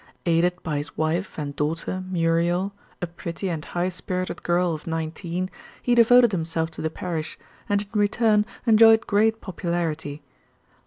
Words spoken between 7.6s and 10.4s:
and in return enjoyed great popularity.